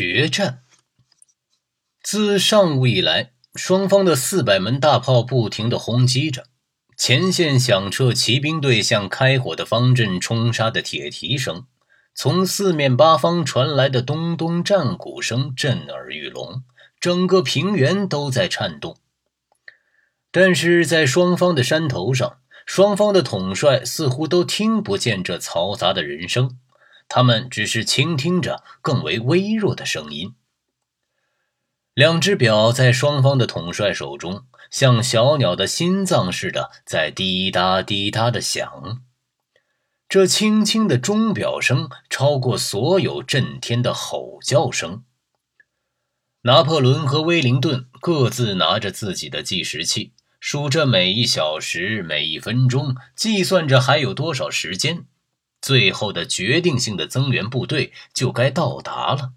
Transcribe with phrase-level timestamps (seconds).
[0.00, 0.62] 决战。
[2.02, 6.46] 自上午以来，双方的四百门大炮不停的轰击着，
[6.96, 11.66] 前线响彻骑兵队向开火的方阵冲杀的铁蹄声，
[12.14, 16.62] 从四面八方传来的咚咚战鼓声震耳欲聋，
[16.98, 18.96] 整个平原都在颤动。
[20.30, 26.56] 但是在双方的山头上，双方的统帅似乎都听不见这嘈杂的人声。
[27.10, 30.34] 他们只是倾听着更为微弱的声音。
[31.92, 39.02] 两只表在双方的统帅手中，像小鸟的心脏似的，在滴答滴答的响。
[40.08, 45.02] 这轻轻的钟表声超过所有震天的吼叫声。
[46.42, 55.06] 拿破仑和威灵顿各自拿着自己的计时器，数着每一小时、每一分钟，计算着还有多少时间。
[55.60, 59.32] 最后的决定性的增援部队就该到达了。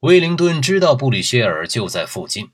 [0.00, 2.50] 威灵顿知道布里歇尔就在附近，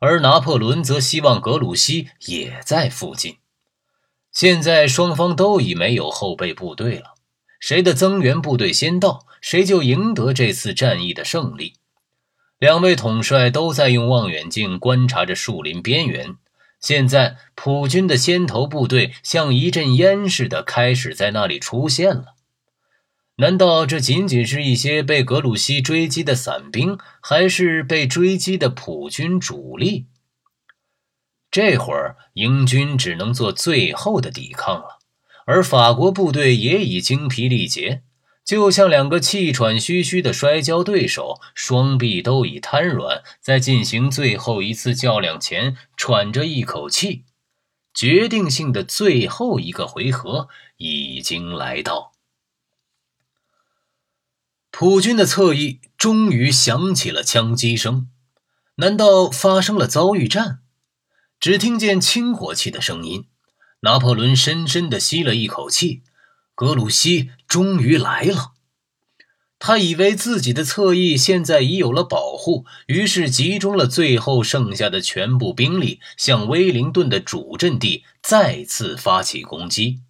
[0.00, 3.38] 而拿破仑则希望格鲁希也在附近。
[4.32, 7.14] 现在双方都已没有后备部队了，
[7.58, 11.74] 谁的增援部队先到，谁就赢得这次战役的胜利。
[12.58, 16.36] 两位统帅都在用望远镜观察着树林边缘。
[16.80, 22.34] 现在，普军的先头部队像一阵烟似的开始在那里出现了。
[23.38, 30.06] 难道这仅仅是一些被格鲁希追击的散兵，还是被追击的普军主力？
[31.50, 34.98] 这会儿，英军只能做最后的抵抗了，
[35.44, 38.02] 而法国部队也已精疲力竭。
[38.46, 47.24] 就像两个气喘吁吁的摔跤对手，双臂都已瘫软，在进行最后一次较量前喘着一口气。
[47.92, 52.12] 决定性的最后一个回合已经来到，
[54.70, 58.08] 普军的侧翼终于响起了枪击声。
[58.76, 60.60] 难道发生了遭遇战？
[61.40, 63.26] 只听见轻火器的声音。
[63.80, 66.02] 拿破仑深深地吸了一口气。
[66.56, 68.54] 格鲁希终于来了，
[69.58, 80.00] 他以为自己的侧翼现在已有了保护，于是集中了最后剩下的全部兵力，向威灵顿的主阵地再次发起攻击。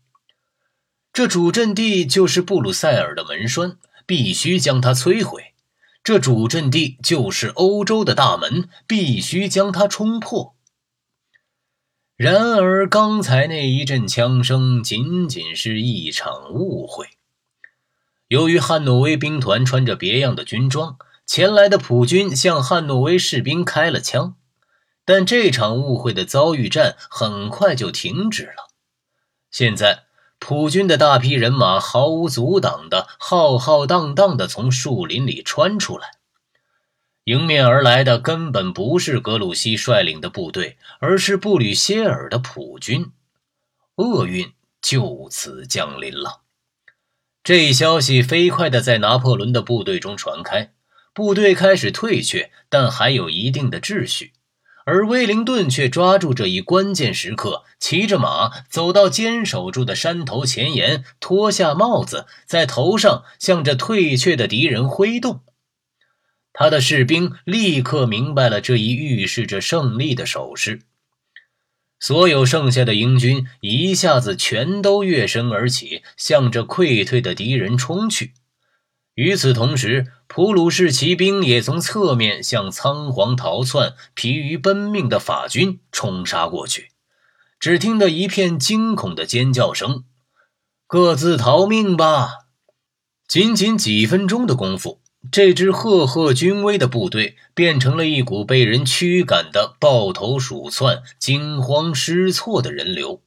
[1.12, 5.52] 这主阵地就是布鲁塞尔的门栓，必须将它摧毁；
[6.04, 10.55] 这主阵地就是欧洲的大门，必须将它冲破。
[12.16, 17.08] 然而，刚才那一阵枪声仅仅是一场误会。
[18.28, 20.96] 由于汉诺威兵团穿着别样的军装
[21.26, 24.34] 前来的普军向汉诺威士兵开了枪，
[25.04, 28.70] 但这场误会的遭遇战很快就停止了。
[29.50, 30.04] 现在，
[30.38, 36.12] 普军的大批人马毫无阻挡的浩浩荡荡的从树林里穿出来。
[37.26, 43.10] 迎面而来的根本不是格鲁希率领的部队，而是布吕歇尔的普军。
[43.96, 46.42] 厄运就此降临了。
[47.42, 50.72] 这一消息飞快地在拿破仑的部队中传开，
[51.12, 54.32] 部队开始退却，但还有一定的秩序。
[54.84, 65.42] 而威灵顿却抓住这一关键时刻，骑着马走到坚守住的山头前沿，脱下帽子，在头上向着退却的敌人挥动。
[66.58, 70.80] 他的士兵立刻明白了这一预示着胜利的手势，
[72.00, 78.32] 所有剩下的英军一下子全都跃身而起，向着溃退的敌人冲去。
[79.14, 86.88] 与此同时，普鲁士骑兵也从侧面向仓皇逃窜、疲于奔命的法军冲杀过去。
[87.60, 90.04] 只听得一片惊恐的尖叫声
[90.88, 92.46] ：“各自逃命吧！”
[93.28, 95.02] 仅仅几分钟的功夫。
[95.32, 103.22] 这支赫赫军威的部队变成了一股被人驱赶的抱头鼠窜、惊慌失措的人流。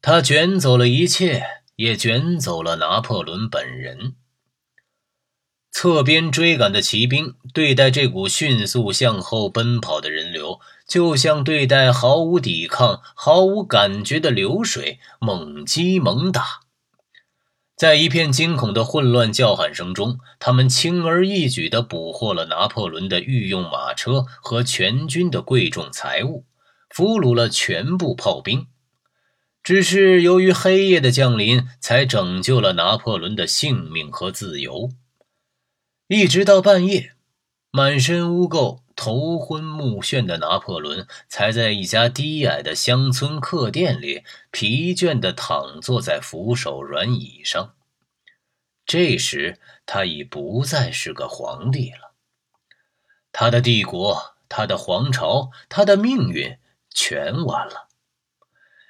[0.00, 1.42] 他卷走了一切，
[1.76, 4.14] 也卷走了拿破仑本人。
[5.70, 16.65] 侧边追赶的骑兵对待这股迅速向后奔跑的人流，就像对待毫无抵抗、毫无感觉的流水，猛击猛打。
[17.76, 26.46] 在一片惊恐的混乱叫喊声中，他们轻而易举地捕获了拿破仑的御用马车和全军的贵重财物，
[26.88, 28.66] 俘虏了全部炮兵。
[29.62, 34.90] 只是由于黑夜的降临，才拯救了拿破仑的性命和自由。
[36.08, 37.12] 一直到半夜，
[37.70, 47.74] 满身污垢、头昏目眩的拿破仑，才在一家低矮的乡村客店里疲倦地躺坐在扶手软椅上。
[48.86, 52.14] 这时他已不再是个皇帝了，
[53.32, 56.56] 他的帝国、他的皇朝、他的命运
[56.90, 57.88] 全完了。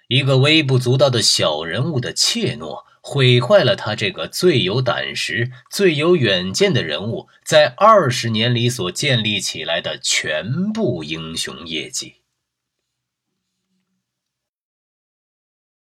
[0.07, 12.17] 一个微不足道的小人物的怯懦，毁坏了他这个最有胆识、最有远见的人物在二十年里所建立起来的全部英雄业绩。